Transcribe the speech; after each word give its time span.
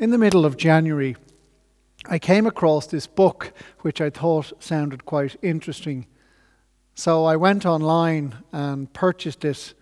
In 0.00 0.10
the 0.10 0.18
middle 0.18 0.46
of 0.46 0.56
January, 0.56 1.16
I 2.08 2.20
came 2.20 2.46
across 2.46 2.86
this 2.86 3.08
book 3.08 3.52
which 3.80 4.00
I 4.00 4.10
thought 4.10 4.52
sounded 4.62 5.04
quite 5.04 5.34
interesting. 5.42 6.06
So 6.94 7.24
I 7.24 7.34
went 7.34 7.66
online 7.66 8.36
and 8.52 8.92
purchased 8.92 9.44
it. 9.44 9.74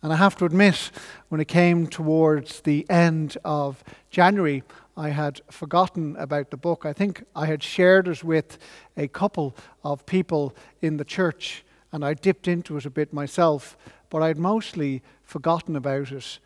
And 0.00 0.12
I 0.12 0.16
have 0.16 0.36
to 0.36 0.44
admit, 0.44 0.92
when 1.28 1.40
it 1.40 1.48
came 1.48 1.88
towards 1.88 2.60
the 2.60 2.88
end 2.88 3.36
of 3.44 3.82
January, 4.10 4.62
I 4.96 5.08
had 5.08 5.40
forgotten 5.50 6.14
about 6.18 6.52
the 6.52 6.56
book. 6.56 6.86
I 6.86 6.92
think 6.92 7.24
I 7.34 7.46
had 7.46 7.64
shared 7.64 8.06
it 8.06 8.22
with 8.22 8.58
a 8.96 9.08
couple 9.08 9.56
of 9.82 10.06
people 10.06 10.54
in 10.80 10.98
the 10.98 11.04
church, 11.04 11.64
and 11.90 12.04
I 12.04 12.14
dipped 12.14 12.46
into 12.46 12.76
it 12.76 12.86
a 12.86 12.90
bit 12.90 13.12
myself, 13.12 13.76
but 14.08 14.22
I'd 14.22 14.38
mostly 14.38 15.02
forgotten 15.24 15.74
about 15.74 16.12
it 16.12 16.38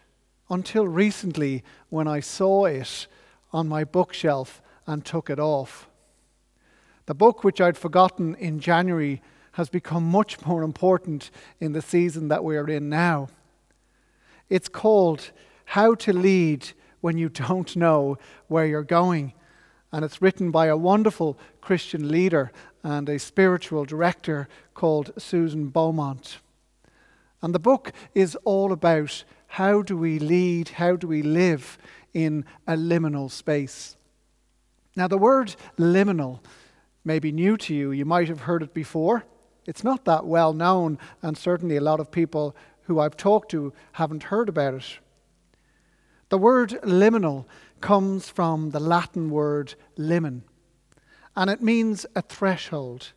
until 0.50 0.86
recently 0.86 1.62
when 1.88 2.08
I 2.08 2.20
saw 2.20 2.64
it 2.64 3.06
on 3.52 3.68
my 3.68 3.84
bookshelf 3.84 4.60
and 4.86 5.04
took 5.04 5.30
it 5.30 5.38
off. 5.38 5.88
The 7.06 7.14
book, 7.14 7.42
which 7.44 7.60
I'd 7.60 7.78
forgotten 7.78 8.34
in 8.34 8.60
January, 8.60 9.22
has 9.52 9.68
become 9.68 10.04
much 10.04 10.44
more 10.44 10.62
important 10.62 11.30
in 11.58 11.72
the 11.72 11.82
season 11.82 12.28
that 12.28 12.44
we 12.44 12.56
are 12.56 12.68
in 12.68 12.88
now. 12.88 13.28
It's 14.48 14.68
called 14.68 15.30
How 15.64 15.94
to 15.96 16.12
Lead 16.12 16.70
When 17.00 17.18
You 17.18 17.28
Don't 17.28 17.74
Know 17.76 18.18
Where 18.48 18.66
You're 18.66 18.82
Going. 18.82 19.32
And 19.92 20.04
it's 20.04 20.22
written 20.22 20.50
by 20.50 20.66
a 20.66 20.76
wonderful 20.76 21.38
Christian 21.60 22.08
leader 22.08 22.52
and 22.82 23.08
a 23.08 23.18
spiritual 23.18 23.84
director 23.84 24.48
called 24.74 25.12
Susan 25.18 25.68
Beaumont. 25.68 26.38
And 27.42 27.54
the 27.54 27.58
book 27.58 27.92
is 28.14 28.36
all 28.44 28.72
about 28.72 29.24
how 29.50 29.82
do 29.82 29.96
we 29.96 30.20
lead, 30.20 30.68
how 30.68 30.94
do 30.94 31.08
we 31.08 31.22
live 31.22 31.76
in 32.14 32.44
a 32.68 32.74
liminal 32.74 33.28
space. 33.28 33.96
Now, 34.94 35.08
the 35.08 35.18
word 35.18 35.56
liminal 35.76 36.38
may 37.04 37.18
be 37.18 37.32
new 37.32 37.56
to 37.56 37.74
you. 37.74 37.90
You 37.90 38.04
might 38.04 38.28
have 38.28 38.42
heard 38.42 38.62
it 38.62 38.72
before. 38.72 39.24
It's 39.66 39.82
not 39.82 40.04
that 40.04 40.24
well 40.24 40.52
known, 40.52 40.98
and 41.20 41.36
certainly 41.36 41.76
a 41.76 41.80
lot 41.80 41.98
of 41.98 42.12
people 42.12 42.54
who 42.82 43.00
I've 43.00 43.16
talked 43.16 43.50
to 43.50 43.72
haven't 43.92 44.24
heard 44.24 44.48
about 44.48 44.74
it. 44.74 44.98
The 46.28 46.38
word 46.38 46.78
liminal 46.84 47.44
comes 47.80 48.28
from 48.28 48.70
the 48.70 48.78
Latin 48.78 49.30
word 49.30 49.74
limen, 49.98 50.42
and 51.34 51.50
it 51.50 51.60
means 51.60 52.06
a 52.14 52.22
threshold. 52.22 53.12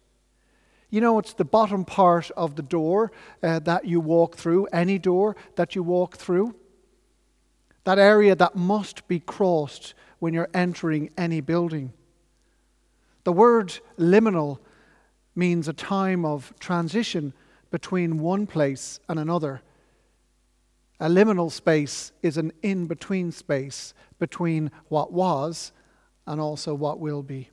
You 0.94 1.02
know, 1.02 1.17
it's 1.17 1.33
the 1.33 1.44
bottom 1.44 1.86
part 1.86 2.30
of 2.38 2.55
the 2.55 2.61
door 2.61 3.11
uh, 3.41 3.58
that 3.61 3.86
you 3.86 3.99
walk 3.99 4.36
through, 4.36 4.67
any 4.67 4.99
door 4.99 5.36
that 5.55 5.73
you 5.73 5.81
walk 5.81 6.17
through. 6.17 6.53
That 7.83 7.97
area 7.97 8.36
that 8.36 8.55
must 8.55 9.08
be 9.08 9.19
crossed 9.19 9.95
when 10.19 10.36
you're 10.36 10.52
entering 10.53 11.09
any 11.17 11.41
building. 11.41 11.94
The 13.23 13.33
word 13.33 13.80
liminal 13.97 14.59
means 15.33 15.67
a 15.67 15.73
time 15.73 16.25
of 16.25 16.53
transition 16.59 17.33
between 17.71 18.19
one 18.19 18.45
place 18.45 18.99
and 19.09 19.17
another. 19.17 19.64
A 20.99 21.09
liminal 21.09 21.52
space 21.52 22.11
is 22.21 22.38
an 22.38 22.53
in 22.61 22.86
between 22.86 23.31
space 23.31 23.95
between 24.19 24.69
what 24.89 25.11
was 25.11 25.71
and 26.27 26.39
also 26.39 26.75
what 26.75 26.99
will 26.99 27.23
be. 27.23 27.49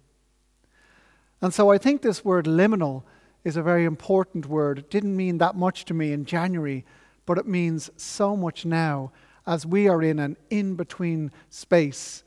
And 1.40 1.54
so 1.54 1.70
I 1.70 1.78
think 1.78 2.02
this 2.02 2.22
word 2.22 2.44
liminal 2.44 3.04
is 3.44 3.56
a 3.56 3.62
very 3.62 3.84
important 3.84 4.46
word. 4.46 4.78
It 4.78 4.90
didn't 4.90 5.16
mean 5.16 5.38
that 5.38 5.56
much 5.56 5.84
to 5.86 5.94
me 5.94 6.12
in 6.12 6.24
January, 6.24 6.84
but 7.26 7.38
it 7.38 7.46
means 7.46 7.90
so 7.96 8.36
much 8.36 8.64
now 8.64 9.12
as 9.46 9.66
we 9.66 9.88
are 9.88 10.02
in 10.02 10.18
an 10.18 10.36
in 10.50 10.74
between 10.74 11.32
space, 11.48 12.22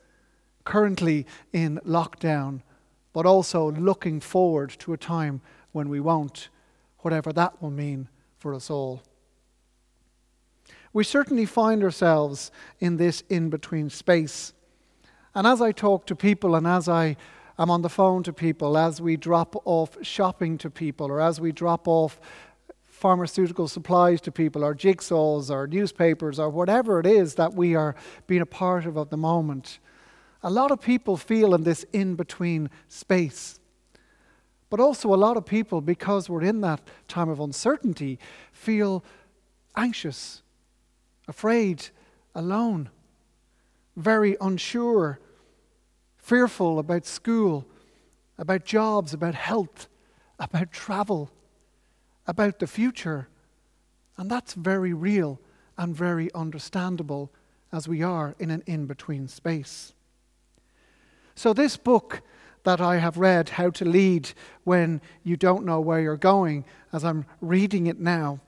currently 0.64 1.25
in 1.52 1.80
lockdown, 1.86 2.61
but 3.14 3.25
also 3.25 3.72
looking 3.72 4.19
forward 4.19 4.69
to 4.80 4.94
a 4.94 4.97
time 4.97 5.41
when 5.72 5.89
we 5.89 6.00
won't, 6.00 6.50
whatever 7.00 7.31
that 7.31 7.62
will 7.62 7.72
mean 7.72 8.07
for 8.40 8.53
us 8.53 8.69
all. 8.69 9.03
We 10.94 11.03
certainly 11.03 11.46
find 11.46 11.84
ourselves 11.84 12.52
in 12.79 12.97
this 12.97 13.23
in 13.29 13.50
between 13.50 13.90
space. 13.90 14.53
And 15.35 15.47
as 15.47 15.62
I 15.62 15.72
talk 15.72 16.06
to 16.07 16.16
people 16.16 16.56
and 16.56 16.68
as 16.68 16.88
I 16.88 17.18
I'm 17.58 17.69
on 17.69 17.84
the 17.84 17.90
phone 17.90 18.24
to 18.24 18.34
people 18.34 18.78
as 18.78 19.00
we 19.00 19.16
drop 19.16 19.56
off 19.66 19.97
shopping 20.02 20.58
to 20.59 20.69
people 20.69 21.08
or 21.08 21.22
as 21.22 21.40
we 21.40 21.52
drop 21.52 21.88
off 21.88 22.19
pharmaceutical 22.88 23.68
supplies 23.68 24.22
to 24.22 24.31
people 24.31 24.64
or 24.64 24.74
jigsaws 24.74 25.52
or 25.52 25.68
newspapers 25.68 26.40
or 26.40 26.50
whatever 26.50 27.00
it 27.00 27.06
is 27.06 27.36
that 27.36 27.53
we 27.53 27.75
are 27.75 27.96
being 28.25 28.41
a 28.41 28.46
part 28.46 28.86
of 28.86 28.97
at 28.97 29.09
the 29.12 29.18
moment. 29.18 29.78
A 30.41 30.50
lot 30.50 30.72
of 30.72 30.81
people 30.81 31.16
feel 31.16 31.53
in 31.53 31.64
this 31.64 31.86
in 31.94 32.16
between 32.16 32.69
space. 32.88 33.59
But 34.70 34.80
also, 34.80 35.14
a 35.14 35.16
lot 35.16 35.38
of 35.38 35.46
people, 35.46 35.81
because 35.81 36.30
we're 36.30 36.41
in 36.41 36.62
that 36.62 36.81
time 37.08 37.30
of 37.30 37.40
uncertainty, 37.40 38.18
feel 38.52 39.03
anxious, 39.75 40.41
afraid, 41.28 41.90
alone, 42.34 42.90
very 43.96 44.35
unsure 44.41 45.20
fearful 46.23 46.79
about 46.79 47.06
school, 47.06 47.66
about 48.39 48.66
jobs, 48.66 49.13
about 49.13 49.35
health, 49.35 49.88
about 50.39 50.72
travel, 50.72 51.29
about 52.25 52.57
the 52.57 52.66
future. 52.66 53.28
And 54.17 54.31
that's 54.31 54.53
very 54.53 54.94
real 54.94 55.39
and 55.78 55.95
very 55.95 56.34
understandable 56.34 57.31
as 57.72 57.88
we 57.88 58.01
are 58.01 58.35
in 58.39 58.50
an 58.50 58.63
in 58.66 58.85
between 58.85 59.28
space. 59.28 59.94
So, 61.35 61.51
this 61.51 61.78
book 61.78 62.22
that 62.63 62.79
I 62.79 62.97
have 62.97 63.17
read, 63.17 63.50
How 63.50 63.69
to 63.72 63.85
Lead 63.85 64.31
When 64.63 65.01
You 65.23 65.35
Don't 65.35 65.66
Know 65.66 65.81
Where 65.81 66.00
You're 66.00 66.16
Going, 66.16 66.63
as 66.94 67.03
I'm 67.03 67.25
reading 67.41 67.88
it 67.88 68.00
now, 68.00 68.40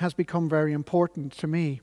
has 0.00 0.12
become 0.12 0.48
very 0.48 0.72
important 0.72 1.32
to 1.38 1.46
me. 1.46 1.80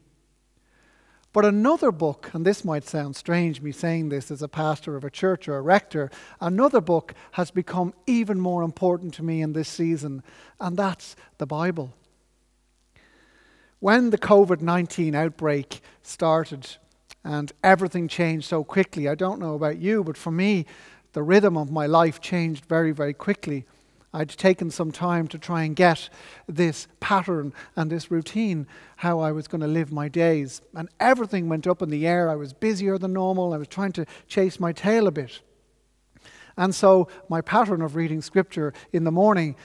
But 1.33 1.45
another 1.45 1.91
book, 1.93 2.29
and 2.33 2.45
this 2.45 2.65
might 2.65 2.83
sound 2.83 3.15
strange, 3.15 3.61
me 3.61 3.71
saying 3.71 4.09
this 4.09 4.31
as 4.31 4.41
a 4.41 4.49
pastor 4.49 4.97
of 4.97 5.05
a 5.05 5.09
church 5.09 5.47
or 5.47 5.57
a 5.57 5.61
rector, 5.61 6.11
another 6.41 6.81
book 6.81 7.13
has 7.31 7.51
become 7.51 7.93
even 8.05 8.39
more 8.39 8.63
important 8.63 9.13
to 9.15 9.23
me 9.23 9.41
in 9.41 9.53
this 9.53 9.69
season, 9.69 10.23
and 10.59 10.75
that's 10.75 11.15
the 11.37 11.45
Bible. 11.45 11.93
When 13.79 14.09
the 14.09 14.17
COVID 14.17 14.61
19 14.61 15.15
outbreak 15.15 15.81
started 16.03 16.75
and 17.23 17.51
everything 17.63 18.09
changed 18.09 18.47
so 18.47 18.63
quickly, 18.63 19.07
I 19.07 19.15
don't 19.15 19.39
know 19.39 19.55
about 19.55 19.77
you, 19.77 20.03
but 20.03 20.17
for 20.17 20.31
me, 20.31 20.65
the 21.13 21.23
rhythm 21.23 21.57
of 21.57 21.71
my 21.71 21.85
life 21.85 22.19
changed 22.19 22.65
very, 22.65 22.91
very 22.91 23.13
quickly. 23.13 23.65
I'd 24.13 24.29
taken 24.29 24.69
some 24.71 24.91
time 24.91 25.27
to 25.29 25.37
try 25.37 25.63
and 25.63 25.75
get 25.75 26.09
this 26.47 26.87
pattern 26.99 27.53
and 27.77 27.89
this 27.89 28.11
routine, 28.11 28.67
how 28.97 29.19
I 29.19 29.31
was 29.31 29.47
going 29.47 29.61
to 29.61 29.67
live 29.67 29.91
my 29.91 30.09
days. 30.09 30.61
And 30.75 30.89
everything 30.99 31.47
went 31.47 31.65
up 31.65 31.81
in 31.81 31.89
the 31.89 32.05
air. 32.05 32.29
I 32.29 32.35
was 32.35 32.51
busier 32.51 32.97
than 32.97 33.13
normal. 33.13 33.53
I 33.53 33.57
was 33.57 33.69
trying 33.69 33.93
to 33.93 34.05
chase 34.27 34.59
my 34.59 34.73
tail 34.73 35.07
a 35.07 35.11
bit. 35.11 35.41
And 36.57 36.75
so 36.75 37.07
my 37.29 37.39
pattern 37.39 37.81
of 37.81 37.95
reading 37.95 38.21
scripture 38.21 38.73
in 38.91 39.05
the 39.05 39.11
morning, 39.11 39.55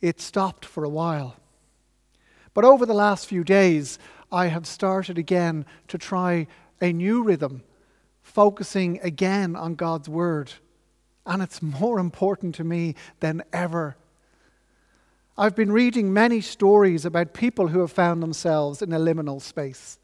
it 0.00 0.20
stopped 0.20 0.64
for 0.64 0.82
a 0.82 0.88
while. 0.88 1.36
But 2.54 2.64
over 2.64 2.84
the 2.84 2.94
last 2.94 3.26
few 3.26 3.44
days, 3.44 4.00
I 4.32 4.46
have 4.46 4.66
started 4.66 5.16
again 5.16 5.64
to 5.86 5.96
try 5.96 6.48
a 6.80 6.92
new 6.92 7.22
rhythm, 7.22 7.62
focusing 8.22 8.98
again 9.02 9.54
on 9.54 9.76
God's 9.76 10.08
word 10.08 10.52
and 11.26 11.42
it's 11.42 11.62
more 11.62 11.98
important 11.98 12.54
to 12.56 12.64
me 12.64 12.94
than 13.20 13.42
ever. 13.52 13.96
I've 15.36 15.56
been 15.56 15.72
reading 15.72 16.12
many 16.12 16.40
stories 16.40 17.04
about 17.04 17.32
people 17.32 17.68
who 17.68 17.80
have 17.80 17.92
found 17.92 18.22
themselves 18.22 18.82
in 18.82 18.92
a 18.92 18.98
liminal 18.98 19.40
space, 19.40 19.98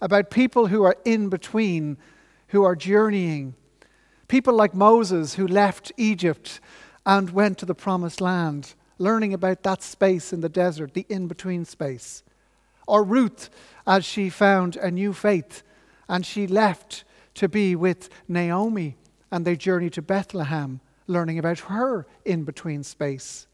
about 0.00 0.30
people 0.30 0.66
who 0.66 0.82
are 0.82 0.96
in 1.04 1.28
between, 1.28 1.98
who 2.48 2.64
are 2.64 2.74
journeying. 2.74 3.54
People 4.28 4.54
like 4.54 4.74
Moses 4.74 5.34
who 5.34 5.46
left 5.46 5.92
Egypt 5.96 6.60
and 7.04 7.30
went 7.30 7.58
to 7.58 7.66
the 7.66 7.74
promised 7.74 8.20
land, 8.20 8.74
learning 8.98 9.32
about 9.32 9.62
that 9.62 9.82
space 9.82 10.32
in 10.32 10.40
the 10.40 10.48
desert, 10.48 10.94
the 10.94 11.06
in 11.08 11.28
between 11.28 11.64
space. 11.64 12.24
Or 12.88 13.04
Ruth, 13.04 13.50
as 13.86 14.04
she 14.04 14.30
found 14.30 14.76
a 14.76 14.90
new 14.90 15.12
faith 15.12 15.62
and 16.08 16.24
she 16.24 16.46
left 16.46 17.04
to 17.34 17.48
be 17.48 17.76
with 17.76 18.08
Naomi 18.26 18.96
and 19.30 19.44
they 19.44 19.56
journey 19.56 19.90
to 19.90 20.02
Bethlehem, 20.02 20.80
learning 21.06 21.38
about 21.38 21.60
her 21.60 22.06
in 22.24 22.44
between 22.44 22.82
space. 22.82 23.46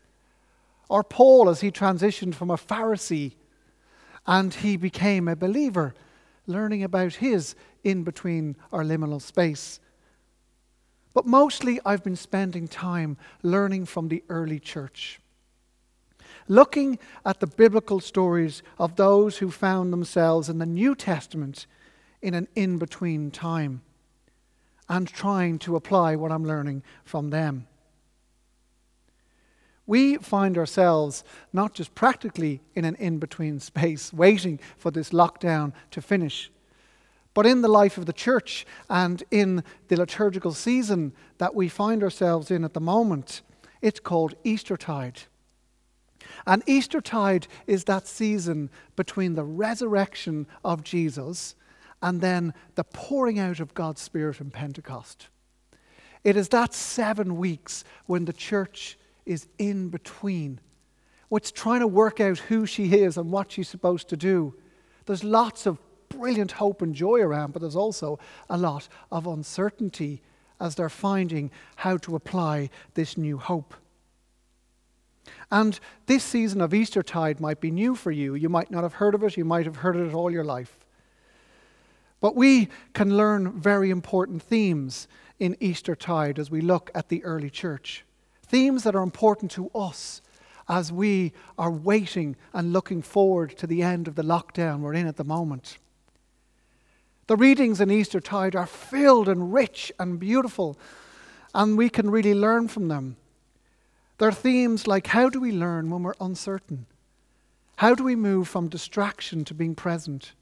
Or 0.89 1.03
Paul, 1.03 1.49
as 1.49 1.61
he 1.61 1.71
transitioned 1.71 2.35
from 2.35 2.51
a 2.51 2.57
Pharisee 2.57 3.33
and 4.27 4.53
he 4.53 4.77
became 4.77 5.29
a 5.29 5.37
believer, 5.37 5.95
learning 6.47 6.83
about 6.83 7.15
his 7.15 7.55
in 7.83 8.05
between 8.05 8.57
or 8.71 8.83
liminal 8.83 9.21
space. 9.21 9.81
But 11.15 11.27
mostly, 11.27 11.81
I've 11.85 12.05
been 12.05 12.17
spending 12.17 12.69
time 12.69 13.17
learning 13.43 13.87
from 13.87 14.09
the 14.09 14.23
early 14.29 14.59
church. 14.59 15.21
Looking 16.49 16.99
at 17.25 17.41
the 17.41 17.47
biblical 17.47 18.01
stories 18.01 18.63
of 18.79 18.97
those 18.97 19.39
who 19.39 19.51
found 19.51 19.93
themselves 19.93 20.49
in 20.49 20.59
the 20.59 20.67
New 20.67 20.95
Testament 20.95 21.67
in 22.21 22.35
an 22.35 22.49
in 22.55 22.79
between 22.79 23.31
time 23.31 23.83
and 24.88 25.08
trying 25.08 25.58
to 25.61 25.76
apply 25.76 26.17
what 26.17 26.32
I'm 26.32 26.44
learning 26.44 26.82
from 27.05 27.31
them. 27.31 27.67
We 29.87 30.17
find 30.17 30.56
ourselves 30.56 31.25
not 31.52 31.75
just 31.75 31.94
practically 31.94 32.61
in 32.75 32.84
an 32.84 32.94
in 32.96 33.19
between 33.19 33.61
space, 33.73 34.12
waiting 34.12 34.61
for 34.76 34.90
this 34.90 35.11
lockdown 35.11 35.73
to 35.90 36.00
finish, 36.00 36.50
but 37.34 37.46
in 37.46 37.62
the 37.62 37.69
life 37.69 37.96
of 37.96 38.06
the 38.06 38.12
church 38.12 38.67
and 38.90 39.23
in 39.31 39.64
the 39.88 39.96
liturgical 39.96 40.52
season 40.52 41.12
that 41.38 41.55
we 41.55 41.69
find 41.69 42.02
ourselves 42.02 42.50
in 42.50 42.64
at 42.64 42.75
the 42.75 42.81
moment. 42.81 43.43
It's 43.81 44.00
called 44.00 44.35
Eastertide. 44.44 45.23
And 46.46 46.62
Eastertide 46.67 47.46
is 47.67 47.85
that 47.85 48.06
season 48.06 48.70
between 48.96 49.35
the 49.35 49.44
resurrection 49.44 50.46
of 50.64 50.85
Jesus 50.85 51.55
and 52.02 52.20
then 52.20 52.52
the 52.75 52.84
pouring 52.84 53.38
out 53.38 53.60
of 53.60 53.75
God's 53.75 54.00
Spirit 54.00 54.40
in 54.40 54.50
Pentecost. 54.50 55.28
It 56.25 56.37
is 56.37 56.49
that 56.50 56.75
seven 56.75 57.37
weeks 57.37 57.84
when 58.06 58.25
the 58.25 58.32
church 58.32 58.99
is 59.25 59.49
in 59.58 59.88
between. 59.88 60.60
It's 61.31 61.50
trying 61.50 61.81
to 61.81 61.87
work 61.87 62.20
out 62.20 62.38
who 62.38 62.66
she 62.66 62.93
is 62.93 63.16
and 63.16 63.31
what 63.31 63.52
she's 63.52 63.69
supposed 63.69 64.08
to 64.08 64.16
do. 64.16 64.54
There's 65.06 65.25
lots 65.25 65.66
of 65.66 65.78
brilliant 66.08 66.52
hope 66.52 66.82
and 66.82 66.94
joy 66.94 67.20
around, 67.20 67.52
but 67.52 67.62
there's 67.62 67.76
also 67.76 68.19
a 68.50 68.58
lot 68.58 68.88
of 69.10 69.26
uncertainty 69.26 70.20
as 70.60 70.75
they're 70.75 70.88
finding 70.88 71.50
how 71.76 71.96
to 71.99 72.14
apply 72.14 72.70
this 72.94 73.16
new 73.16 73.38
hope. 73.38 73.75
And 75.50 75.78
this 76.06 76.22
season 76.22 76.60
of 76.60 76.75
Eastertide 76.75 77.40
might 77.40 77.60
be 77.60 77.70
new 77.70 77.94
for 77.94 78.10
you. 78.10 78.34
You 78.34 78.49
might 78.49 78.70
not 78.70 78.82
have 78.82 78.94
heard 78.94 79.14
of 79.14 79.22
it, 79.25 79.37
you 79.37 79.44
might 79.44 79.66
have 79.66 79.76
heard 79.76 79.96
of 79.96 80.08
it 80.08 80.14
all 80.14 80.31
your 80.31 80.44
life. 80.44 80.81
But 82.23 82.37
we 82.37 82.69
can 82.95 83.17
learn 83.17 83.61
very 83.61 83.91
important 83.91 84.43
themes 84.45 85.09
in 85.41 85.57
Eastertide 85.61 86.39
as 86.39 86.53
we 86.53 86.61
look 86.61 86.89
at 86.95 87.09
the 87.09 87.23
early 87.25 87.51
church. 87.51 88.05
Themes 88.47 88.85
that 88.85 88.95
are 88.95 89.03
important 89.03 89.51
to 89.51 89.71
us 89.75 90.23
as 90.69 90.93
we 90.93 91.33
are 91.59 91.71
waiting 91.71 92.37
and 92.53 92.73
looking 92.73 93.03
forward 93.03 93.59
to 93.59 93.67
the 93.67 93.83
end 93.83 94.07
of 94.07 94.15
the 94.15 94.23
lockdown 94.23 94.81
we're 94.81 94.95
in 94.95 95.09
at 95.09 95.17
the 95.17 95.25
moment. 95.25 95.79
The 97.27 97.37
readings 97.37 97.81
in 97.81 97.91
Eastertide 97.91 98.55
are 98.55 98.67
filled 98.67 99.29
and 99.29 99.53
rich 99.53 99.91
and 99.99 100.21
beautiful, 100.21 100.79
and 101.53 101.77
we 101.77 101.89
can 101.89 102.09
really 102.09 102.35
learn 102.35 102.69
from 102.69 102.87
them. 102.87 103.17
There 104.19 104.29
are 104.29 104.33
themes 104.33 104.87
like 104.87 105.09
how 105.09 105.29
do 105.29 105.41
we 105.41 105.51
learn 105.51 105.91
when 105.91 106.05
we're 106.05 106.15
uncertain? 106.21 106.87
How 107.77 107.97
do 107.97 108.05
we 108.05 108.15
move 108.15 108.47
from 108.47 108.69
distraction 108.69 109.45
to 109.47 109.55
being 109.55 109.75
present? 109.75 110.35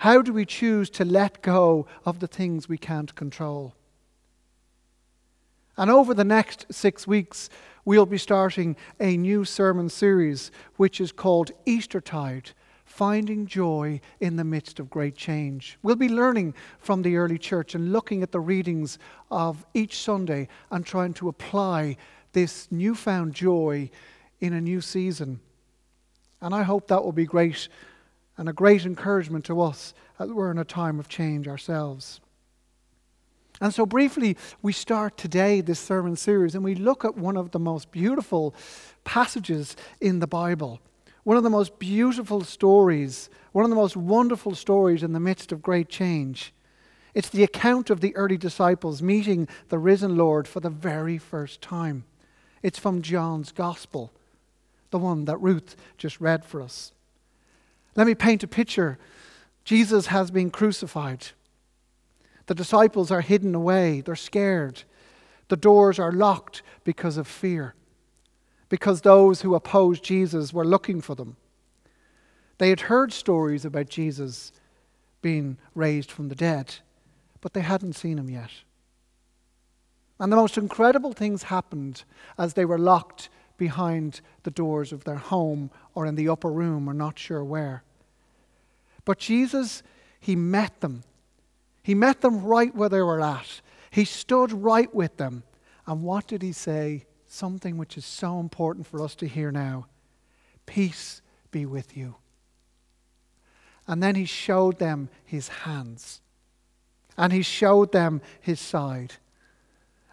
How 0.00 0.22
do 0.22 0.32
we 0.32 0.44
choose 0.44 0.90
to 0.90 1.04
let 1.04 1.42
go 1.42 1.86
of 2.04 2.20
the 2.20 2.26
things 2.26 2.68
we 2.68 2.78
can't 2.78 3.14
control? 3.14 3.74
And 5.76 5.90
over 5.90 6.14
the 6.14 6.24
next 6.24 6.66
six 6.70 7.06
weeks, 7.06 7.50
we'll 7.84 8.06
be 8.06 8.18
starting 8.18 8.76
a 8.98 9.16
new 9.16 9.44
sermon 9.44 9.88
series 9.88 10.50
which 10.76 11.00
is 11.00 11.12
called 11.12 11.50
Eastertide 11.66 12.52
Finding 12.84 13.46
Joy 13.46 14.00
in 14.20 14.36
the 14.36 14.44
Midst 14.44 14.80
of 14.80 14.88
Great 14.88 15.16
Change. 15.16 15.78
We'll 15.82 15.96
be 15.96 16.08
learning 16.08 16.54
from 16.78 17.02
the 17.02 17.16
early 17.16 17.36
church 17.36 17.74
and 17.74 17.92
looking 17.92 18.22
at 18.22 18.32
the 18.32 18.40
readings 18.40 18.98
of 19.30 19.66
each 19.74 19.98
Sunday 19.98 20.48
and 20.70 20.86
trying 20.86 21.12
to 21.14 21.28
apply 21.28 21.96
this 22.32 22.70
newfound 22.70 23.34
joy 23.34 23.90
in 24.40 24.52
a 24.52 24.60
new 24.60 24.80
season. 24.80 25.40
And 26.40 26.54
I 26.54 26.62
hope 26.62 26.88
that 26.88 27.04
will 27.04 27.12
be 27.12 27.26
great 27.26 27.68
and 28.36 28.48
a 28.48 28.52
great 28.52 28.84
encouragement 28.84 29.44
to 29.46 29.60
us 29.60 29.94
as 30.18 30.30
we're 30.30 30.50
in 30.50 30.58
a 30.58 30.64
time 30.64 30.98
of 30.98 31.08
change 31.08 31.48
ourselves. 31.48 32.20
And 33.60 33.72
so, 33.72 33.86
briefly, 33.86 34.36
we 34.60 34.72
start 34.72 35.16
today 35.16 35.62
this 35.62 35.80
sermon 35.80 36.16
series 36.16 36.54
and 36.54 36.62
we 36.62 36.74
look 36.74 37.04
at 37.04 37.16
one 37.16 37.36
of 37.36 37.52
the 37.52 37.58
most 37.58 37.90
beautiful 37.90 38.54
passages 39.04 39.76
in 40.00 40.18
the 40.18 40.26
Bible, 40.26 40.80
one 41.24 41.38
of 41.38 41.42
the 41.42 41.50
most 41.50 41.78
beautiful 41.78 42.42
stories, 42.42 43.30
one 43.52 43.64
of 43.64 43.70
the 43.70 43.76
most 43.76 43.96
wonderful 43.96 44.54
stories 44.54 45.02
in 45.02 45.14
the 45.14 45.20
midst 45.20 45.52
of 45.52 45.62
great 45.62 45.88
change. 45.88 46.52
It's 47.14 47.30
the 47.30 47.44
account 47.44 47.88
of 47.88 48.02
the 48.02 48.14
early 48.14 48.36
disciples 48.36 49.00
meeting 49.00 49.48
the 49.70 49.78
risen 49.78 50.18
Lord 50.18 50.46
for 50.46 50.60
the 50.60 50.68
very 50.68 51.16
first 51.16 51.62
time. 51.62 52.04
It's 52.62 52.78
from 52.78 53.00
John's 53.00 53.52
Gospel, 53.52 54.12
the 54.90 54.98
one 54.98 55.24
that 55.24 55.40
Ruth 55.40 55.76
just 55.96 56.20
read 56.20 56.44
for 56.44 56.60
us. 56.60 56.92
Let 57.96 58.06
me 58.06 58.14
paint 58.14 58.42
a 58.42 58.48
picture. 58.48 58.98
Jesus 59.64 60.06
has 60.06 60.30
been 60.30 60.50
crucified. 60.50 61.28
The 62.46 62.54
disciples 62.54 63.10
are 63.10 63.22
hidden 63.22 63.54
away, 63.54 64.00
they're 64.00 64.14
scared. 64.14 64.84
The 65.48 65.56
doors 65.56 65.98
are 65.98 66.12
locked 66.12 66.62
because 66.84 67.16
of 67.16 67.26
fear, 67.26 67.74
because 68.68 69.00
those 69.00 69.42
who 69.42 69.54
opposed 69.54 70.04
Jesus 70.04 70.52
were 70.52 70.64
looking 70.64 71.00
for 71.00 71.14
them. 71.14 71.36
They 72.58 72.68
had 72.70 72.82
heard 72.82 73.12
stories 73.12 73.64
about 73.64 73.88
Jesus 73.88 74.52
being 75.22 75.58
raised 75.74 76.10
from 76.10 76.28
the 76.28 76.34
dead, 76.34 76.76
but 77.40 77.52
they 77.52 77.60
hadn't 77.60 77.94
seen 77.94 78.18
him 78.18 78.30
yet. 78.30 78.50
And 80.18 80.32
the 80.32 80.36
most 80.36 80.56
incredible 80.56 81.12
things 81.12 81.44
happened 81.44 82.04
as 82.38 82.54
they 82.54 82.64
were 82.64 82.78
locked 82.78 83.28
behind 83.56 84.20
the 84.42 84.50
doors 84.50 84.92
of 84.92 85.04
their 85.04 85.16
home 85.16 85.70
or 85.94 86.06
in 86.06 86.14
the 86.14 86.28
upper 86.28 86.50
room 86.50 86.88
or 86.88 86.94
not 86.94 87.18
sure 87.18 87.44
where. 87.44 87.82
But 89.06 89.18
Jesus, 89.18 89.82
He 90.20 90.36
met 90.36 90.82
them. 90.82 91.04
He 91.82 91.94
met 91.94 92.20
them 92.20 92.44
right 92.44 92.74
where 92.74 92.90
they 92.90 93.00
were 93.00 93.22
at. 93.22 93.62
He 93.90 94.04
stood 94.04 94.52
right 94.52 94.94
with 94.94 95.16
them. 95.16 95.44
And 95.86 96.02
what 96.02 96.26
did 96.26 96.42
He 96.42 96.52
say? 96.52 97.06
Something 97.26 97.78
which 97.78 97.96
is 97.96 98.04
so 98.04 98.38
important 98.38 98.86
for 98.86 99.02
us 99.02 99.14
to 99.16 99.26
hear 99.26 99.50
now 99.50 99.86
Peace 100.66 101.22
be 101.50 101.64
with 101.64 101.96
you. 101.96 102.16
And 103.86 104.02
then 104.02 104.16
He 104.16 104.26
showed 104.26 104.78
them 104.78 105.08
His 105.24 105.48
hands. 105.48 106.20
And 107.16 107.32
He 107.32 107.42
showed 107.42 107.92
them 107.92 108.20
His 108.40 108.60
side. 108.60 109.14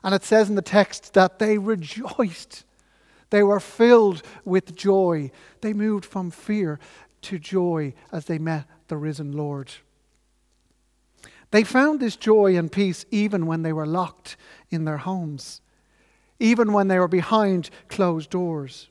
And 0.04 0.14
it 0.14 0.24
says 0.24 0.50
in 0.50 0.56
the 0.56 0.62
text 0.62 1.14
that 1.14 1.40
they 1.40 1.58
rejoiced. 1.58 2.66
They 3.32 3.42
were 3.42 3.60
filled 3.60 4.22
with 4.46 4.76
joy. 4.76 5.32
They 5.62 5.74
moved 5.74 6.06
from 6.06 6.30
fear 6.30 6.80
to 7.24 7.40
joy 7.40 7.96
as 8.12 8.26
they 8.26 8.38
met 8.38 8.68
the 8.94 8.98
risen 8.98 9.32
Lord. 9.32 9.72
They 11.50 11.64
found 11.64 12.00
this 12.00 12.16
joy 12.16 12.56
and 12.56 12.72
peace 12.72 13.08
even 13.10 13.48
when 13.48 13.64
they 13.64 13.74
were 13.74 13.88
locked 13.88 14.38
in 14.70 14.86
their 14.86 14.98
homes, 14.98 15.62
even 16.40 16.74
when 16.74 16.90
they 16.90 17.00
were 17.00 17.08
behind 17.08 17.72
closed 17.88 18.30
doors. 18.30 18.90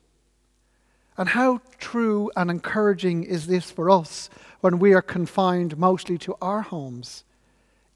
And 1.16 1.28
how 1.28 1.60
true 1.78 2.32
and 2.34 2.50
encouraging 2.50 3.22
is 3.22 3.46
this 3.46 3.70
for 3.70 3.88
us 3.90 4.28
when 4.60 4.80
we 4.80 4.92
are 4.92 5.02
confined 5.02 5.78
mostly 5.78 6.18
to 6.18 6.34
our 6.42 6.62
homes, 6.62 7.22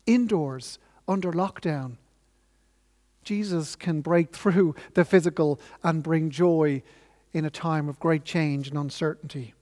indoors, 0.07 0.79
under 1.09 1.33
lockdown? 1.33 1.97
Jesus 3.25 3.75
can 3.75 4.01
break 4.01 4.33
through 4.33 4.77
the 4.95 5.05
physical 5.05 5.59
and 5.83 6.05
bring 6.05 6.31
joy 6.31 6.85
in 7.33 7.45
a 7.45 7.51
time 7.51 7.89
of 7.89 7.99
great 7.99 8.23
change 8.23 8.69
and 8.69 8.79
uncertainty. 8.79 9.56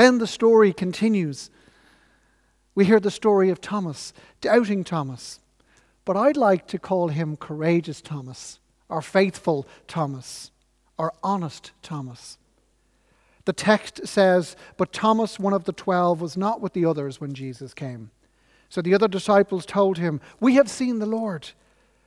Then 0.00 0.16
the 0.16 0.26
story 0.26 0.72
continues. 0.72 1.50
We 2.74 2.86
hear 2.86 3.00
the 3.00 3.10
story 3.10 3.50
of 3.50 3.60
Thomas, 3.60 4.14
doubting 4.40 4.82
Thomas. 4.82 5.40
But 6.06 6.16
I'd 6.16 6.38
like 6.38 6.66
to 6.68 6.78
call 6.78 7.08
him 7.08 7.36
courageous 7.36 8.00
Thomas, 8.00 8.60
or 8.88 9.02
faithful 9.02 9.68
Thomas, 9.86 10.52
or 10.96 11.12
honest 11.22 11.72
Thomas. 11.82 12.38
The 13.44 13.52
text 13.52 14.06
says, 14.06 14.56
But 14.78 14.94
Thomas, 14.94 15.38
one 15.38 15.52
of 15.52 15.64
the 15.64 15.72
twelve, 15.74 16.22
was 16.22 16.34
not 16.34 16.62
with 16.62 16.72
the 16.72 16.86
others 16.86 17.20
when 17.20 17.34
Jesus 17.34 17.74
came. 17.74 18.10
So 18.70 18.80
the 18.80 18.94
other 18.94 19.06
disciples 19.06 19.66
told 19.66 19.98
him, 19.98 20.22
We 20.40 20.54
have 20.54 20.70
seen 20.70 21.00
the 21.00 21.04
Lord. 21.04 21.50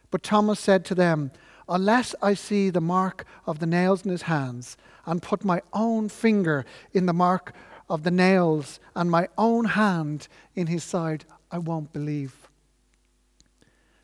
But 0.09 0.23
Thomas 0.23 0.59
said 0.59 0.83
to 0.85 0.95
them, 0.95 1.29
Unless 1.69 2.15
I 2.23 2.33
see 2.33 2.71
the 2.71 2.81
mark 2.81 3.23
of 3.45 3.59
the 3.59 3.67
nails 3.67 4.03
in 4.03 4.09
his 4.09 4.23
hands, 4.23 4.77
and 5.05 5.21
put 5.21 5.45
my 5.45 5.61
own 5.73 6.09
finger 6.09 6.65
in 6.91 7.05
the 7.05 7.13
mark 7.13 7.53
of 7.89 8.03
the 8.03 8.11
nails 8.11 8.79
and 8.95 9.09
my 9.09 9.27
own 9.37 9.65
hand 9.65 10.27
in 10.55 10.67
his 10.67 10.83
side, 10.83 11.25
I 11.51 11.57
won't 11.57 11.93
believe. 11.93 12.49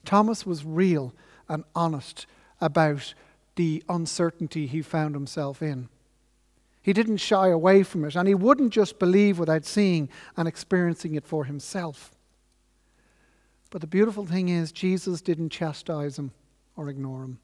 Thomas 0.05 0.45
was 0.45 0.65
real 0.65 1.13
and 1.47 1.63
honest 1.75 2.25
about 2.61 3.13
the 3.55 3.83
uncertainty 3.89 4.67
he 4.67 4.81
found 4.81 5.15
himself 5.15 5.61
in. 5.61 5.89
He 6.81 6.93
didn't 6.93 7.17
shy 7.17 7.49
away 7.49 7.83
from 7.83 8.05
it, 8.05 8.15
and 8.15 8.27
he 8.27 8.33
wouldn't 8.33 8.71
just 8.71 8.99
believe 8.99 9.37
without 9.37 9.65
seeing 9.65 10.09
and 10.37 10.47
experiencing 10.47 11.15
it 11.15 11.25
for 11.25 11.45
himself. 11.45 12.11
But 13.69 13.81
the 13.81 13.87
beautiful 13.87 14.25
thing 14.25 14.49
is, 14.49 14.71
Jesus 14.71 15.21
didn't 15.21 15.49
chastise 15.49 16.17
him 16.17 16.31
or 16.75 16.89
ignore 16.89 17.23
him. 17.23 17.39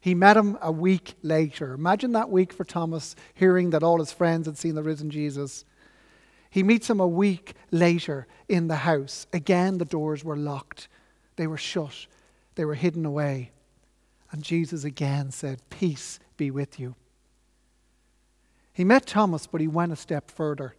He 0.00 0.14
met 0.14 0.36
him 0.36 0.56
a 0.60 0.70
week 0.70 1.14
later. 1.22 1.74
Imagine 1.74 2.12
that 2.12 2.30
week 2.30 2.52
for 2.52 2.64
Thomas, 2.64 3.16
hearing 3.34 3.70
that 3.70 3.82
all 3.82 3.98
his 3.98 4.12
friends 4.12 4.46
had 4.46 4.56
seen 4.56 4.74
the 4.74 4.82
risen 4.82 5.10
Jesus. 5.10 5.64
He 6.50 6.62
meets 6.62 6.88
him 6.88 7.00
a 7.00 7.06
week 7.06 7.54
later 7.70 8.26
in 8.48 8.68
the 8.68 8.76
house. 8.76 9.26
Again, 9.32 9.78
the 9.78 9.84
doors 9.84 10.24
were 10.24 10.36
locked, 10.36 10.88
they 11.36 11.46
were 11.46 11.56
shut, 11.56 12.06
they 12.54 12.64
were 12.64 12.74
hidden 12.74 13.04
away. 13.04 13.50
And 14.30 14.42
Jesus 14.42 14.84
again 14.84 15.30
said, 15.30 15.62
Peace 15.70 16.20
be 16.36 16.50
with 16.50 16.78
you. 16.78 16.94
He 18.72 18.84
met 18.84 19.06
Thomas, 19.06 19.46
but 19.46 19.60
he 19.60 19.66
went 19.66 19.92
a 19.92 19.96
step 19.96 20.30
further. 20.30 20.76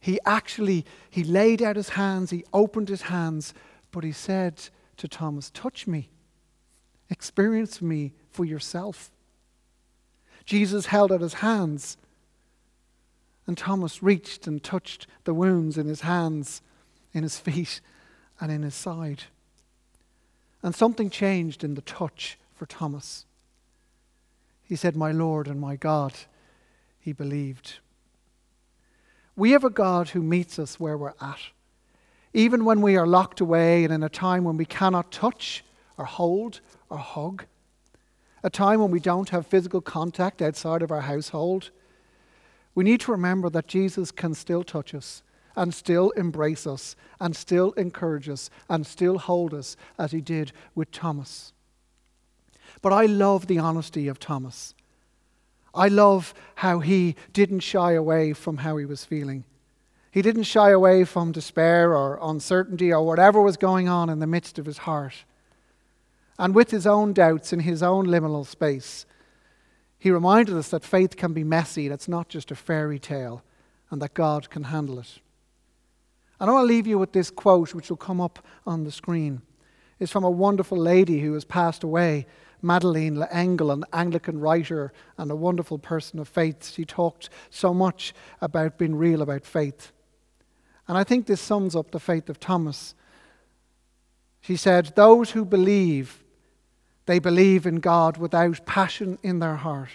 He 0.00 0.18
actually 0.26 0.84
he 1.10 1.24
laid 1.24 1.62
out 1.62 1.76
his 1.76 1.90
hands, 1.90 2.30
he 2.30 2.44
opened 2.52 2.88
his 2.88 3.02
hands, 3.02 3.54
but 3.92 4.04
he 4.04 4.12
said 4.12 4.68
to 4.96 5.08
Thomas, 5.08 5.50
"Touch 5.50 5.86
me. 5.86 6.10
Experience 7.08 7.80
me 7.80 8.12
for 8.30 8.44
yourself." 8.44 9.10
Jesus 10.44 10.86
held 10.86 11.10
out 11.10 11.20
his 11.20 11.34
hands, 11.34 11.96
and 13.46 13.58
Thomas 13.58 14.02
reached 14.02 14.46
and 14.46 14.62
touched 14.62 15.06
the 15.24 15.34
wounds 15.34 15.76
in 15.76 15.86
his 15.86 16.02
hands, 16.02 16.62
in 17.12 17.22
his 17.22 17.38
feet, 17.38 17.80
and 18.40 18.50
in 18.52 18.62
his 18.62 18.74
side. 18.74 19.24
And 20.62 20.74
something 20.74 21.10
changed 21.10 21.62
in 21.62 21.74
the 21.74 21.82
touch 21.82 22.38
for 22.54 22.66
Thomas. 22.66 23.24
He 24.62 24.76
said, 24.76 24.96
My 24.96 25.12
Lord 25.12 25.46
and 25.46 25.60
my 25.60 25.76
God. 25.76 26.14
He 26.98 27.12
believed. 27.12 27.78
We 29.36 29.52
have 29.52 29.62
a 29.62 29.70
God 29.70 30.08
who 30.08 30.22
meets 30.22 30.58
us 30.58 30.80
where 30.80 30.98
we're 30.98 31.14
at. 31.20 31.38
Even 32.34 32.64
when 32.64 32.80
we 32.80 32.96
are 32.96 33.06
locked 33.06 33.40
away 33.40 33.84
and 33.84 33.92
in 33.92 34.02
a 34.02 34.08
time 34.08 34.42
when 34.42 34.56
we 34.56 34.64
cannot 34.64 35.12
touch 35.12 35.64
or 35.96 36.04
hold 36.04 36.60
or 36.90 36.98
hug, 36.98 37.44
a 38.42 38.50
time 38.50 38.80
when 38.80 38.90
we 38.90 39.00
don't 39.00 39.30
have 39.30 39.46
physical 39.46 39.80
contact 39.80 40.40
outside 40.40 40.82
of 40.82 40.90
our 40.90 41.00
household, 41.00 41.70
we 42.74 42.84
need 42.84 43.00
to 43.00 43.10
remember 43.10 43.50
that 43.50 43.66
Jesus 43.66 44.10
can 44.10 44.34
still 44.34 44.62
touch 44.62 44.94
us 44.94 45.22
and 45.56 45.72
still 45.72 46.10
embrace 46.10 46.66
us 46.66 46.94
and 47.18 47.34
still 47.34 47.72
encourage 47.72 48.28
us 48.28 48.50
and 48.68 48.86
still 48.86 49.18
hold 49.18 49.54
us 49.54 49.76
as 49.98 50.12
he 50.12 50.20
did 50.20 50.52
with 50.74 50.90
Thomas. 50.90 51.52
But 52.82 52.92
I 52.92 53.06
love 53.06 53.46
the 53.46 53.58
honesty 53.58 54.06
of 54.06 54.20
Thomas. 54.20 54.74
I 55.74 55.88
love 55.88 56.34
how 56.56 56.80
he 56.80 57.16
didn't 57.32 57.60
shy 57.60 57.92
away 57.92 58.32
from 58.32 58.58
how 58.58 58.76
he 58.76 58.84
was 58.84 59.04
feeling. 59.04 59.44
He 60.10 60.22
didn't 60.22 60.44
shy 60.44 60.70
away 60.70 61.04
from 61.04 61.32
despair 61.32 61.94
or 61.94 62.18
uncertainty 62.22 62.92
or 62.92 63.04
whatever 63.04 63.42
was 63.42 63.56
going 63.56 63.88
on 63.88 64.08
in 64.08 64.18
the 64.18 64.26
midst 64.26 64.58
of 64.58 64.66
his 64.66 64.78
heart. 64.78 65.24
And 66.38 66.54
with 66.54 66.70
his 66.70 66.86
own 66.86 67.12
doubts 67.12 67.52
in 67.52 67.60
his 67.60 67.82
own 67.82 68.06
liminal 68.06 68.46
space, 68.46 69.06
he 69.98 70.10
reminded 70.10 70.56
us 70.56 70.68
that 70.68 70.84
faith 70.84 71.16
can 71.16 71.32
be 71.32 71.44
messy, 71.44 71.86
It's 71.86 72.08
not 72.08 72.28
just 72.28 72.50
a 72.50 72.54
fairy 72.54 72.98
tale, 72.98 73.42
and 73.90 74.02
that 74.02 74.14
God 74.14 74.50
can 74.50 74.64
handle 74.64 74.98
it. 74.98 75.18
And 76.38 76.50
I 76.50 76.52
want 76.52 76.64
to 76.64 76.74
leave 76.74 76.86
you 76.86 76.98
with 76.98 77.12
this 77.12 77.30
quote, 77.30 77.74
which 77.74 77.88
will 77.88 77.96
come 77.96 78.20
up 78.20 78.44
on 78.66 78.84
the 78.84 78.92
screen. 78.92 79.40
It's 79.98 80.12
from 80.12 80.24
a 80.24 80.30
wonderful 80.30 80.76
lady 80.76 81.20
who 81.20 81.32
has 81.32 81.44
passed 81.44 81.82
away 81.82 82.26
Madeleine 82.62 83.18
L'Engle, 83.18 83.70
an 83.70 83.84
Anglican 83.92 84.40
writer 84.40 84.92
and 85.18 85.30
a 85.30 85.36
wonderful 85.36 85.78
person 85.78 86.18
of 86.18 86.28
faith. 86.28 86.72
She 86.72 86.84
talked 86.84 87.30
so 87.50 87.72
much 87.72 88.14
about 88.40 88.78
being 88.78 88.96
real 88.96 89.22
about 89.22 89.44
faith. 89.44 89.92
And 90.88 90.96
I 90.96 91.04
think 91.04 91.26
this 91.26 91.40
sums 91.40 91.76
up 91.76 91.90
the 91.90 92.00
faith 92.00 92.28
of 92.28 92.40
Thomas. 92.40 92.94
She 94.40 94.56
said, 94.56 94.92
Those 94.94 95.32
who 95.32 95.44
believe, 95.44 96.24
they 97.06 97.18
believe 97.18 97.66
in 97.66 97.76
God 97.76 98.16
without 98.16 98.66
passion 98.66 99.18
in 99.22 99.38
their 99.38 99.56
heart, 99.56 99.90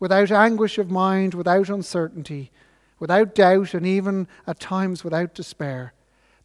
without 0.00 0.30
anguish 0.30 0.78
of 0.78 0.90
mind, 0.90 1.34
without 1.34 1.68
uncertainty, 1.68 2.50
without 2.98 3.34
doubt, 3.34 3.74
and 3.74 3.86
even 3.86 4.26
at 4.46 4.58
times 4.58 5.04
without 5.04 5.34
despair. 5.34 5.92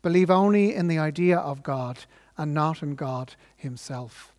Believe 0.02 0.30
only 0.30 0.74
in 0.76 0.88
the 0.88 1.00
idea 1.00 1.38
of 1.38 1.64
God 1.64 2.00
and 2.38 2.54
not 2.54 2.84
in 2.84 2.96
God 2.96 3.36
Himself. 3.56 4.34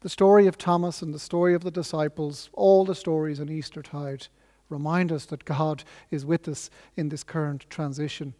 The 0.00 0.08
story 0.08 0.46
of 0.46 0.58
Thomas 0.58 1.02
and 1.02 1.14
the 1.14 1.18
story 1.18 1.54
of 1.54 1.64
the 1.64 1.70
disciples, 1.70 2.50
all 2.52 2.84
the 2.84 2.94
stories 2.94 3.40
on 3.40 3.48
Eastertide, 3.48 4.28
remind 4.68 5.10
us 5.10 5.24
that 5.26 5.44
God 5.44 5.84
is 6.10 6.26
with 6.26 6.46
us 6.46 6.68
in 6.96 7.08
this 7.08 7.24
current 7.24 7.64
transition. 7.70 8.34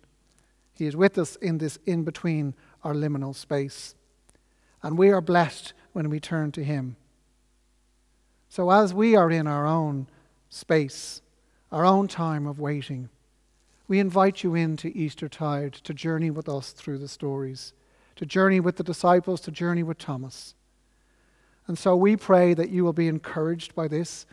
He 0.74 0.86
is 0.86 0.96
with 0.96 1.16
us 1.16 1.36
in 1.36 1.58
this 1.58 1.78
in 1.86 2.04
between 2.04 2.54
our 2.82 2.92
liminal 2.92 3.34
space. 3.34 3.94
And 4.84 4.98
we 4.98 5.10
are 5.10 5.22
blessed 5.22 5.72
when 5.94 6.10
we 6.10 6.20
turn 6.20 6.52
to 6.52 6.62
Him. 6.62 6.96
So, 8.50 8.70
as 8.70 8.92
we 8.92 9.16
are 9.16 9.30
in 9.30 9.46
our 9.46 9.66
own 9.66 10.08
space, 10.50 11.22
our 11.72 11.86
own 11.86 12.06
time 12.06 12.46
of 12.46 12.60
waiting, 12.60 13.08
we 13.88 13.98
invite 13.98 14.44
you 14.44 14.54
into 14.54 14.88
Eastertide 14.88 15.72
to 15.72 15.94
journey 15.94 16.30
with 16.30 16.50
us 16.50 16.72
through 16.72 16.98
the 16.98 17.08
stories, 17.08 17.72
to 18.16 18.26
journey 18.26 18.60
with 18.60 18.76
the 18.76 18.84
disciples, 18.84 19.40
to 19.40 19.50
journey 19.50 19.82
with 19.82 19.96
Thomas. 19.96 20.54
And 21.66 21.78
so 21.78 21.96
we 21.96 22.14
pray 22.14 22.52
that 22.52 22.68
you 22.68 22.84
will 22.84 22.92
be 22.92 23.08
encouraged 23.08 23.74
by 23.74 23.88
this, 23.88 24.26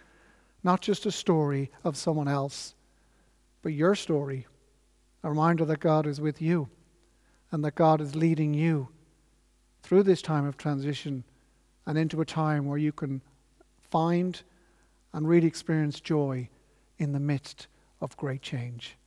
not 0.65 0.81
just 0.81 1.05
a 1.05 1.12
story 1.12 1.72
of 1.86 1.96
someone 1.96 2.27
else, 2.27 2.75
but 3.62 3.72
your 3.72 3.96
story, 3.96 4.48
a 5.24 5.29
reminder 5.29 5.63
that 5.63 5.79
God 5.79 6.05
is 6.05 6.20
with 6.20 6.41
you 6.41 6.67
and 7.51 7.63
that 7.63 7.75
God 7.75 8.01
is 8.01 8.17
leading 8.17 8.53
you 8.53 8.89
through 9.84 10.04
this 10.04 10.22
time 10.22 10.46
of 10.46 10.58
transition 10.58 11.24
and 11.86 11.98
into 11.98 12.22
a 12.22 12.26
time 12.26 12.66
where 12.66 12.78
you 12.78 12.92
can 12.92 13.22
find 13.82 14.42
and 15.14 15.28
really 15.28 15.48
experience 15.48 16.00
joy 16.00 16.48
in 16.98 17.12
the 17.12 17.20
midst 17.20 17.68
of 18.00 18.16
great 18.18 18.42
change. 18.42 18.98